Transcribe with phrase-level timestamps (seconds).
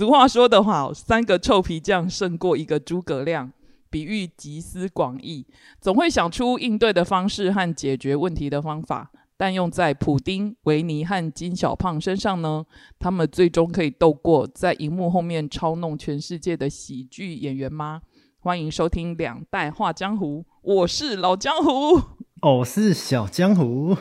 [0.00, 3.52] 俗话说得好，三个臭皮匠胜过一个诸葛亮，
[3.90, 5.46] 比喻集思广益，
[5.78, 9.12] 总会想出应对的方式和解决问题的方法。
[9.36, 12.64] 但用在普丁、维尼和金小胖身上呢？
[12.98, 18.00] 他们最终可以斗过在荧幕后面操弄全世界的喜剧演员吗？
[18.38, 22.00] 欢迎收听《两代画江湖》，我是老江湖，
[22.40, 23.94] 我是小江湖。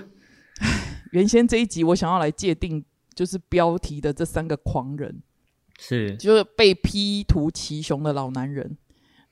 [1.11, 5.21] 原先这一集我想要来界定，就是标题的这三个狂人，
[5.79, 8.78] 是就是被 P 图骑熊的老男人。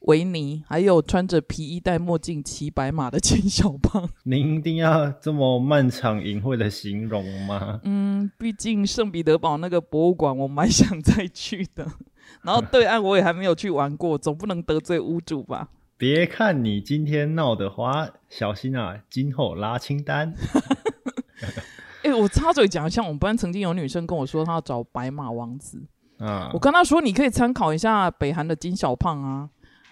[0.02, 4.08] 维尼，还有穿着皮衣戴墨镜骑白马的金小胖。
[4.24, 7.82] 您一定要这么漫长隐晦的形容吗？
[7.84, 11.86] 嗯，毕竟圣彼得堡那个博物馆我蛮想再去的，
[12.44, 15.70] 然后对岸我也还没有去玩过，总不能得罪屋主吧？
[15.98, 20.34] 别看你今天闹得花，小心啊，今后拉清单。
[22.04, 25.82] 哎，我插嘴讲，一下我们班曾经有女生跟我说，她要找白马王子。
[26.20, 29.50] 啊，我跟他说，你可以参考一下北韩的金小胖啊。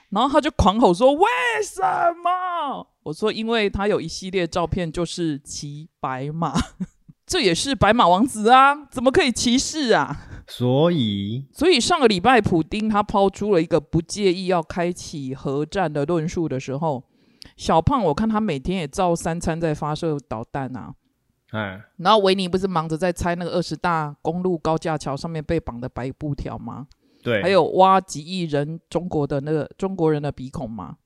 [0.09, 1.27] 然后他就狂吼说：“为
[1.61, 6.53] 什么？”我说：“因为他有一系列照片，就是骑白马，
[7.25, 10.15] 这也是白马王子啊，怎么可以歧视啊？”
[10.47, 17.03] 所以，所以上个礼拜，普丁他抛出了一个不介意要开启核战的论述的时候，
[17.57, 20.93] 小胖我看他每天也照三餐在发射导弹啊。
[21.55, 26.87] 哎，然后维尼不是忙着在拆那个二十大公路高架桥上面被绑的白布条吗？
[27.23, 30.97] 对，还有挖几亿人中国的那个中国人的鼻孔吗？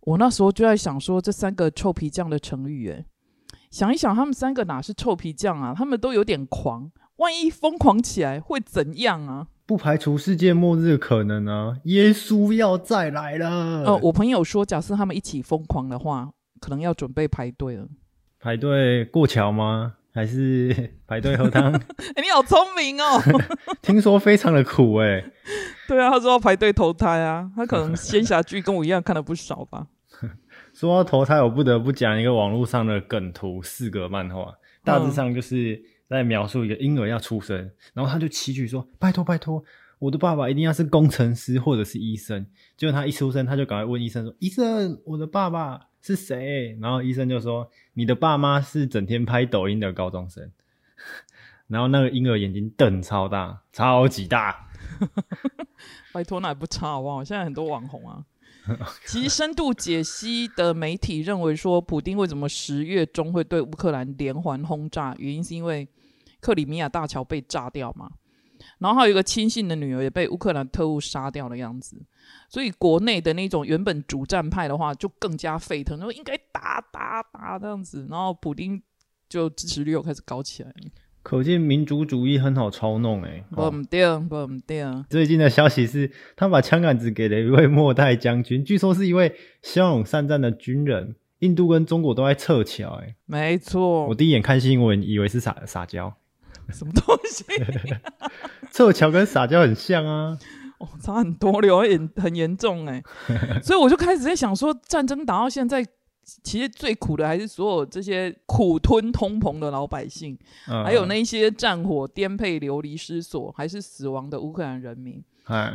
[0.00, 3.04] 我那时候就在想说，这三个臭皮匠的成语，哎，
[3.70, 5.74] 想一想，他们三个哪是臭皮匠啊？
[5.76, 9.48] 他们都有点狂，万一疯狂起来会怎样啊？
[9.66, 11.76] 不排除世界末日的可能啊！
[11.84, 13.48] 耶稣要再来了。
[13.84, 17.88] 呃，我朋友说，假设他们一起疯狂的话，可能要准备排队了。
[18.46, 19.94] 排队过桥吗？
[20.14, 20.72] 还是
[21.04, 21.72] 排队喝汤？
[22.14, 23.20] 哎，你好聪明哦！
[23.82, 25.32] 听说非常的苦哎。
[25.88, 27.50] 对啊，他说要排队投胎啊。
[27.56, 29.88] 他可能仙侠剧跟我一样看了不少吧。
[30.72, 34.54] 说到投胎，我不得不讲一个网络上的梗图，四格漫画，
[34.84, 39.60] 大致上就是在描述一个婴儿要出生，然后他就祈求说：“拜托拜托，
[39.98, 42.46] 我的爸爸一定要是工程师或者是医生。”
[42.76, 46.78] 结果他一出生，他就赶快问医生说：“医生，我的爸爸？”是谁？
[46.80, 50.50] 然后医生就说：“你的爸妈是整天拍抖音的高中生。”
[51.66, 54.68] 然后那个婴儿眼睛瞪超大，超级大。
[56.14, 57.24] 拜托，那也不差好不好？
[57.24, 58.24] 现在很多网红啊。
[59.04, 65.12] 其实深度解析的媒体认为说，普丁为什么十月中会对乌克兰连环轰炸？
[65.18, 65.88] 原因是因为
[66.40, 68.08] 克里米亚大桥被炸掉嘛。
[68.78, 72.04] 然后还有一个亲信的女儿也被乌克兰特务杀掉的样子。
[72.48, 78.82] 所以国内的那种原本主战派的话，就更加沸腾，说应该打打打这样子，然后普丁
[79.28, 80.72] 就支持率又开始高起来。
[81.22, 83.44] 可见民族主义很好操弄哎。
[83.50, 84.84] 不对，不对。
[85.10, 91.16] 最近的消息是他把枪杆子给了一位末代将军，据说是一位骁勇善战的军人。
[91.40, 93.14] 印度跟中国都在撤侨哎。
[93.26, 94.06] 没错。
[94.06, 96.16] 我第一眼看新闻以为是撒撒娇。
[96.72, 97.44] 什么东西？
[98.72, 100.38] 撤侨跟撒娇很像啊。
[100.78, 103.02] 哦，差很多，流严很严重哎，
[103.64, 105.82] 所以我就开始在想说，战争打到现在，
[106.42, 115.24] 其实最苦的还是所有这些苦吞通膨的老百姓，还有那些战火颠沛流离失所还是死亡的乌克兰人民。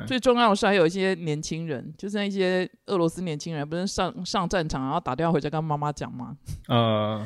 [0.05, 6.37] 最重要的是还有一些年轻人，就是那些俄罗斯年轻人，不是上上战场然后打电话回家跟妈妈讲吗？
[6.67, 7.25] 呃，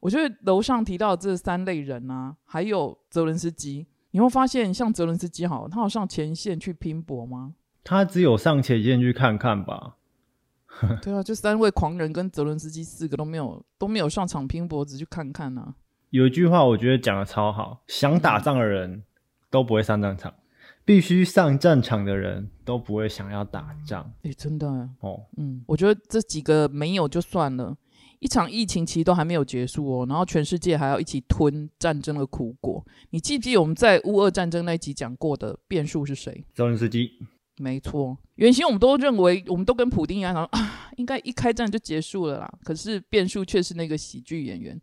[0.00, 3.86] 我觉得楼上提到这三类人啊，还有泽伦斯基。
[4.12, 7.54] 你会发现，像泽伦斯基，好，他好上前线去拼搏吗？
[7.84, 9.96] 他只有上前线去看看吧。
[11.02, 15.74] 对啊，就三位狂人跟泽伦斯基四个都没有都没有上场拼搏，只去看看呢。
[16.10, 19.02] 有一句话我觉得讲的超好：想打仗的人
[19.50, 20.32] 都不会上战场，
[20.84, 24.10] 必须上战场的人都不会想要打仗。
[24.22, 24.66] 哎，真的
[25.00, 27.76] 哦，嗯，我觉得这几个没有就算了。
[28.18, 32.84] 一场疫情其实都还没有结束哦，然后全世界还要一起吞战争的苦果。
[33.10, 36.44] 你记不记得我们在乌俄战争那一集讲过的变数是谁？
[36.54, 37.10] 泽连斯基。
[37.58, 42.52] 没错，原先我们都认为，我们都跟普丁一样，说啊，应该一开战就结束了啦。
[42.62, 44.78] 可是变数却是那个喜剧演员，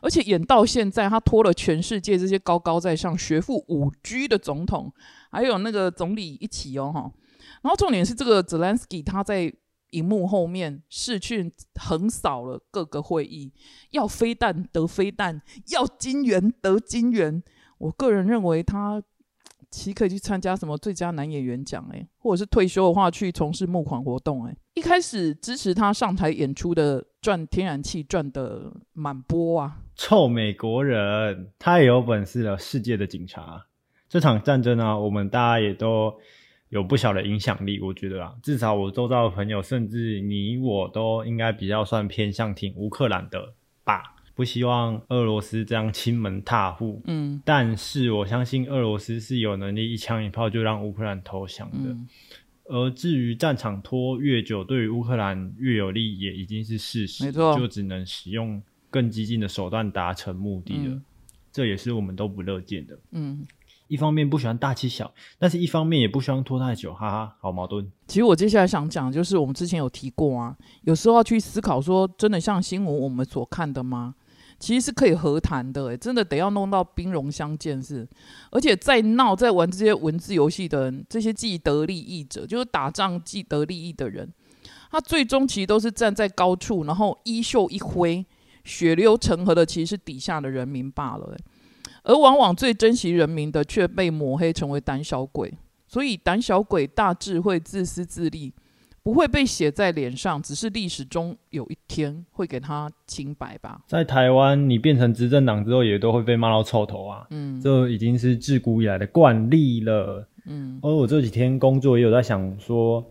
[0.00, 4.90] 而且演到现在，他拖了全世界这些高高在上、学富五居的总统，
[5.30, 7.12] 还有那个总理一起哦，哈。
[7.60, 9.52] 然后重点是这个泽连斯基他在。
[9.94, 13.52] 荧幕后面，视讯横扫了各个会议，
[13.90, 17.42] 要飞弹得飞弹，要金元得金元。
[17.78, 19.02] 我个人认为他
[19.70, 24.56] 其实可以去参加什么最佳男演员奖，诶，或者是退休的话去从事募款活动，诶。
[24.74, 33.66] 一开始支持他上台演出的赚天然气赚的满波啊，臭美国人太有本事了，世界的警察。
[34.08, 36.12] 这场战争啊，我们大家也都
[36.74, 43.54] 有不小的影响力，我觉得啊，至少我周遭的朋友，甚至你我都应该比较算偏向挺乌克兰的
[43.84, 44.16] 吧。
[44.34, 51.90] 不希望俄罗斯这样亲门踏户，嗯但是我相信俄罗斯是有能力一枪一炮就让乌克兰投降的。
[51.90, 52.08] 嗯
[52.66, 58.60] 而至于战场拖越久，对于乌克兰越有利，也已经是事实，没错就只能使用
[58.90, 60.94] 更激进的手段达成目的了。
[60.94, 61.04] 嗯
[61.52, 62.98] 这也是我们都不乐见的。
[63.12, 63.46] 嗯。
[63.88, 67.90] 一方面不喜欢大欺小，但是一方面也不希望拖太久，哈哈，好矛盾。
[68.06, 74.14] 其实我接下来想讲，就是我们之前有提过啊，有时候要去思考说，真的像新闻我们所看的吗？
[74.58, 78.08] 其实是可以和谈的、欸，真的得要弄到兵戎相见是，
[78.50, 84.32] 而且在闹在玩这些文字游戏的人，这些既得利益者，就是打仗既得利益的人，
[84.90, 88.24] 他最终其实都是站在高处，然后衣袖一挥，
[88.62, 91.44] 血流成河的其实是底下的人民罢了、欸
[92.04, 95.52] 而往往最珍惜人民的，却被抹黑成为胆小鬼。
[95.86, 98.52] 所以，胆小鬼、大智慧、自私自利，
[99.02, 103.82] 不会被写在脸上，只是历史中有一天会给他清白吧。
[103.86, 107.26] 在台湾，你变成执政党之后，也都会被骂到臭头啊。
[107.30, 110.26] 嗯这已经是自古以来的惯例了。
[110.46, 113.04] 嗯而我这几天工作也有在想说，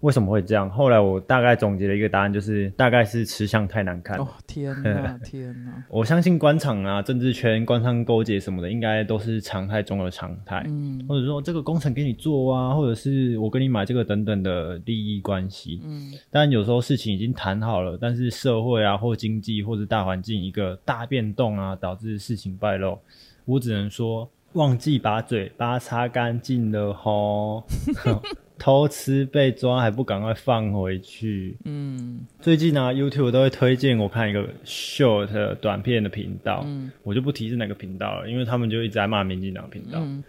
[0.00, 0.68] 为什么会这样？
[0.70, 4.18] 后来我大概总结了一个答案，就是大概是吃相太难看。
[4.18, 5.84] 哦，天哪， 天哪！
[5.90, 10.64] 我相信官场啊、政治圈、官商勾结什么的，应该都是常态中的常态。
[10.66, 15.80] 嗯或者说这个工程给你做啊，或者是我跟你买这个等等的利益关系。
[15.84, 22.98] 嗯但有时候事情已经谈好了，但是社会啊或经济或者大环境一个大变动啊，导致事情败露，
[23.44, 27.64] 我只能说忘记把嘴巴擦干净了吼。
[28.60, 31.56] 偷吃被抓还不赶快放回去？
[31.64, 32.20] 嗯。
[32.42, 36.92] 最近啊，YouTube 都会推荐我看一个 short 短片的频道，嗯。
[37.02, 40.22] 我就不提是哪个频道了，因为他们就一直在骂民进党频道，嗯。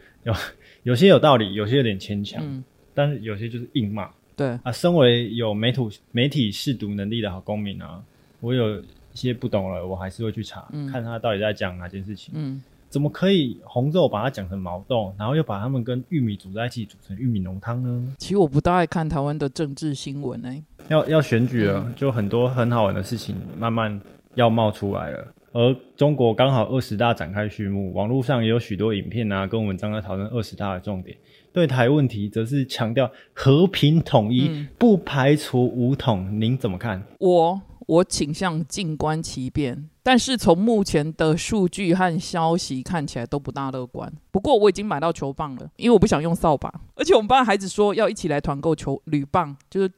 [0.83, 2.63] 有些有道理，有些有点牵强，嗯，
[2.93, 4.09] 但是有些就是硬骂。
[4.37, 4.71] 对，啊。
[4.71, 5.81] 身为有媒体
[6.11, 8.01] 媒体试读能力的好公民啊，
[8.39, 10.87] 我有一些不懂了，我还是会去查，嗯。
[10.87, 12.33] 看他到底在讲哪件事情。
[12.37, 18.13] 嗯怎么可以红肉把它讲成毛豆，然后又把它们跟玉米煮在一起，煮成玉米浓汤呢？
[18.17, 23.99] 其实我不大爱看台湾的政治新闻哎、要要选举了，就很多很好玩的事情慢慢
[24.35, 25.33] 要冒出来了。
[25.53, 31.15] 而中国刚好二十大展开序幕，网络上也有许多影片啊，跟文章在讨论二十大的重点。
[31.53, 36.39] 对台问题则是强调和平统一，嗯不排除武统。
[36.39, 37.03] 您怎么看？
[37.19, 37.61] 我
[37.91, 44.09] 我倾向静观其变，但是从目前的数据和消息看起来都不大乐观。
[44.31, 49.91] 不过我已经买到球棒了，因为我不想用扫把，而且我们班孩子说要一起来团购球铝棒，就是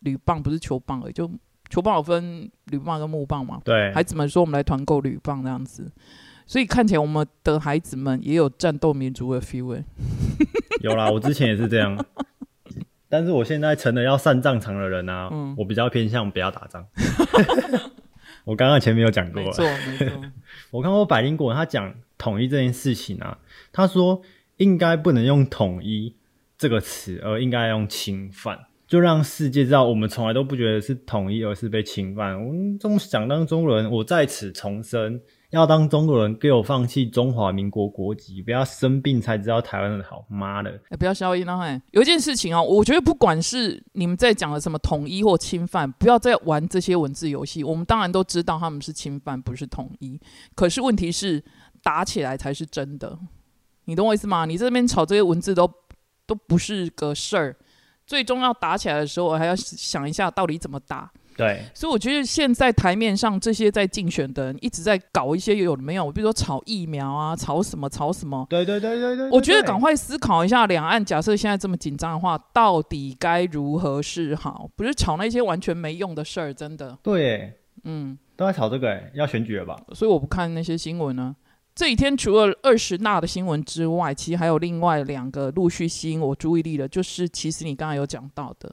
[0.00, 1.26] 铝棒不是球棒而已，就
[1.70, 3.58] 球棒有分铝棒跟木棒嘛。
[3.64, 5.90] 对，孩子们说我们来团购铝棒这样子，
[6.44, 9.82] 所以看起来我们的孩子们也有战斗民族的 feel 欸
[10.82, 11.96] 有啦，我之前也是这样。
[13.10, 16.86] 但是我现在成了要上战场的人啊，嗯我比较偏向不要打仗。
[18.44, 20.06] 我刚刚前面有讲过没，错没错，
[20.70, 23.36] 我看过百灵果他讲统一这件事情啊，
[23.72, 24.22] 他说
[24.56, 26.14] 应该不能用统一
[26.56, 32.34] 这个词，而应该用侵犯，就让世界知道我们从来都不觉得是统一，而是被侵犯。
[32.42, 40.24] 我们中想当中国人，我在此重申，要当中国人，给我放弃中华民国国籍，不要生病才知道台湾的好。
[40.28, 41.80] 妈的，哎、不要消音了嘿。
[41.90, 47.64] 有一件事情啊，我觉得不管是你们在讲的什么统一或侵犯，不要再玩这些文字游戏。
[47.64, 50.20] 我们当然都知道他们是侵犯，不是统一。
[50.54, 51.42] 可是问题是，
[51.82, 53.18] 打起来才是真的。
[53.86, 54.44] 你懂我意思吗？
[54.44, 55.68] 你这边吵这些文字都
[56.26, 57.56] 都不是个事儿。
[58.06, 61.10] 最终要打起来的时候，我还要想一下到底怎么打。
[61.40, 68.46] 对，所以我觉得现在台面上这些在竞选的人一直在搞一些有的没有，比如说炒疫苗啊，炒什么炒什么。
[68.50, 74.68] 对对对对对，我觉得赶快思考一下，两岸假设现在这么紧张的话，到底该如何是好？
[74.76, 76.98] 不是炒那些完全没用的事儿，真的。
[77.02, 77.54] 对，
[77.84, 79.80] 嗯，都在炒这个，要选举了吧？
[79.94, 81.34] 所以我不看那些新闻呢。
[81.72, 88.70] 这几天除了二十大的新闻之外，其实还有另外两个陆续吸引我注意力的，就是其实你刚才有讲到的，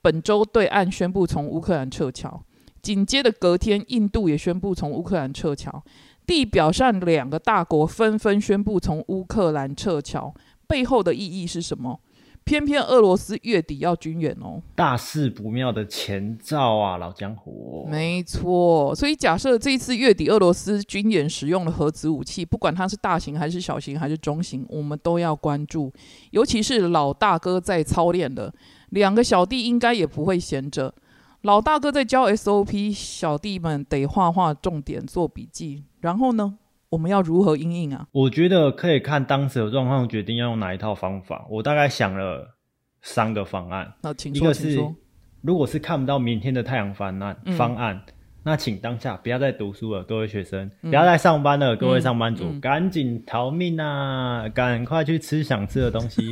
[0.00, 2.42] 本周对岸宣布从乌克兰撤侨，
[2.80, 5.82] 紧接着隔天印度也宣布从乌克兰撤侨，
[6.26, 10.32] 地表上两个大国纷纷宣布从乌克兰撤侨，
[10.66, 12.00] 背后的意义是什么？
[12.44, 14.62] 偏偏俄罗斯月底要军演哦。
[14.74, 17.86] 大事不妙的前兆啊，老江湖。
[17.90, 25.92] 没错，所以假设这一次月底俄罗斯军演使用了核子武器，不管它是大型还是小型还是中型，我们都要关注。
[26.30, 28.50] 尤其是老大哥在操练了，
[28.90, 30.94] 两个小弟应该也不会闲着。
[31.42, 35.84] 老大哥在教 SOP，小弟们得画画重点做笔记。
[36.00, 36.58] 然后呢，
[36.90, 38.06] 我们要如何应应啊？
[38.12, 41.46] 我觉得可以看当时的状况决定要用哪一套方法。
[41.48, 42.56] 我大概想了
[43.02, 44.94] 三个方案，那请说，一个是请说。
[45.42, 48.02] 如果是看不到明天的太阳方案嗯方案，
[48.42, 54.48] 那请当下不要再读书了，各位学生，不要再上班了，各位上班族，嗯赶紧逃命啊！
[54.48, 56.28] 赶快去吃想吃的东西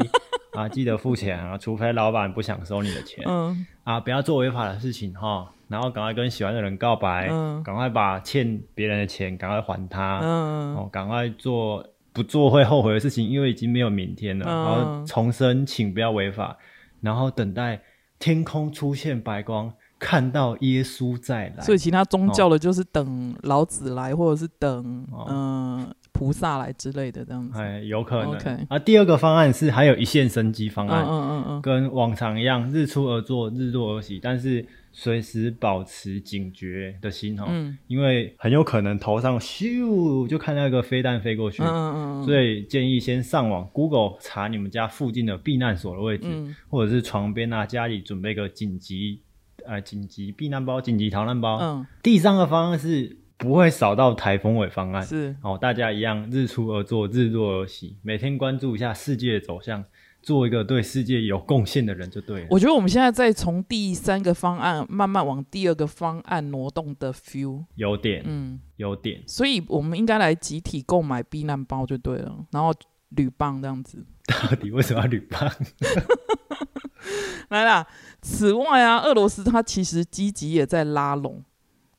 [0.57, 0.69] 啊！
[0.69, 4.01] 记得付钱啊，除非老板不想收你的钱、嗯啊！
[4.01, 14.47] 不要做违法的事情哈，然后赶快跟喜欢的人告白，嗯赶快把欠别人的钱赶快还他，嗯哦，赶快做不做会后悔的事情，因为已经没有明天了。
[14.47, 16.57] 嗯然后重申，请不要违法，
[17.01, 17.81] 然后等待
[18.19, 21.63] 天空出现白光，看到耶稣再来。
[21.63, 27.59] 所以其他宗教的就是等老子来，或者是等哦嗯、菩萨来之类的这样子。
[27.61, 28.35] 哎，有可能。
[28.35, 41.63] OK 啊，第二个方案是还有一线生机方嗯案，嗯嗯嗯，跟往常一样，日出而作，日落而息，但是随时保持警觉的心哦，嗯因为很有可能头上咻就看到一个飞弹飞过去。
[41.63, 49.21] 嗯嗯嗯，所以建议先上网 Google 查你们家附近的避难所的位置，嗯或者是床边啊，家里准备个紧急
[49.67, 51.59] 呃紧急避难包、紧急逃难包。
[51.61, 55.03] 嗯第三个方案是不会少到台风尾方案。
[55.03, 59.85] 是哦，大家一样日出而作，日落而息，每天关注一下世界的走向，
[60.23, 62.47] 做一个对世界有贡献的人就对了。
[62.51, 72.73] 我觉得我们现在在从第三个方案慢慢往第二个方案挪动的 feel，有点，嗯，有点，所以我们应该来集体购买避难包就对了，然后
[73.11, 74.05] 铝棒这样子。
[74.27, 75.49] 到底为什么要铝棒？
[77.51, 77.87] 来啦，
[78.21, 81.45] 此外啊，俄罗斯它其实积极也在拉拢，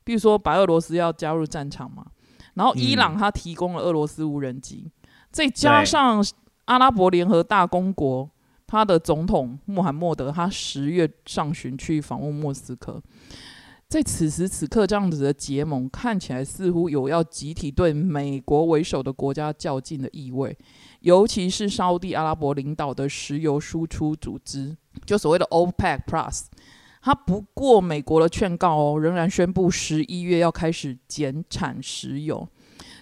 [0.08, 2.06] 比如说白俄罗斯要加入战场嘛，
[2.54, 4.90] 然后伊朗它提供了俄罗斯无人机，
[5.32, 6.26] 再加上
[6.64, 8.30] 阿拉伯联合大公国，
[8.66, 13.04] 他的总统穆罕默德他十月上旬去访问莫斯科。
[13.90, 20.58] 在此时此刻，这样子的结盟看起来似乎有要集体对美国为首的国家较劲的意味，
[21.02, 26.46] 尤其是沙地阿拉伯领导的石油输出组织，就所谓的 OPEC Plus，
[27.08, 32.46] 它不过美国的劝告哦，仍然宣布十一月要开始减产石油，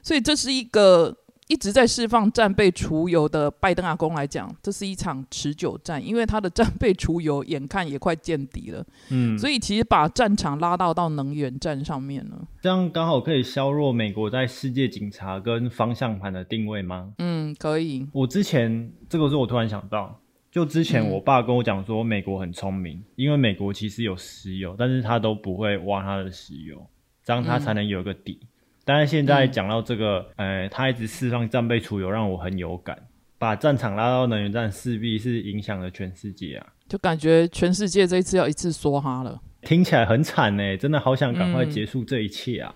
[0.04, 12.48] 所以这是一个一直在释放战备储油的拜登阿公来讲，这是一场持久战，因为他的战备储油眼看也快见底了，嗯，所以其实把战场拉到到能源战上面了。
[12.62, 17.12] 这样刚好可以削弱美国在世界警察跟方向盘的定位吗？
[17.18, 20.20] 嗯，可以，我之前这个是我突然想到，
[20.56, 26.82] 就之前嗯我爸跟我讲说，美国很聪明，因为美国其实有石油，但是他都不会挖他的石油，
[27.26, 28.40] 这样他才能有一个底。
[28.86, 32.98] 但是现在讲到这个，呃，他一直释放战备储油，让我很有感。
[33.38, 36.66] 把战场拉到能源战，势必是影响了全世界啊！
[36.88, 39.42] 就感觉全世界这一次要一次梭哈了。
[39.64, 42.74] 听起来很惨呢，真的好想赶快嗯结束这一切啊！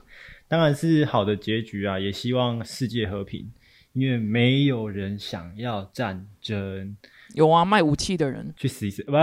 [0.49, 3.49] 当然是好的结局啊，也希望世界和平，
[3.93, 6.97] 因为没有人想要战争。
[7.35, 9.03] 有啊，卖武器的人，去死一死！
[9.09, 9.13] 不，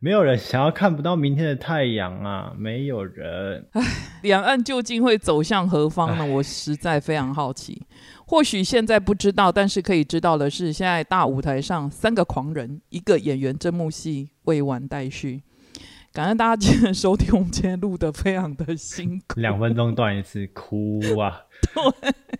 [0.00, 2.52] 没有人想要看不到明天的太阳啊！
[2.58, 3.64] 没有人。
[4.22, 6.26] 两岸究竟会走向何方呢？
[6.26, 7.86] 我实在非常好奇。
[8.26, 15.42] 或许现在不知道，但是可以知道的是，现在大舞台上三个狂人，一个演员，这幕戏未完待续。
[16.12, 19.38] 感恩大家今天收听，我们今天录的非常的辛苦。
[19.40, 21.42] 两分钟断一次，哭啊！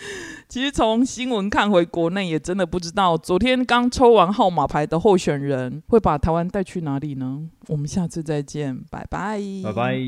[0.48, 7.48] 其实从新闻看回国内，也真的不知道昨天刚抽完号码牌的候选人会把台湾带去哪里呢？
[7.68, 10.00] 我们下次再见，拜拜，拜拜。